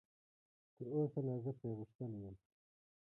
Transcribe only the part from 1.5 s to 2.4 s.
پرې غښتلی یم.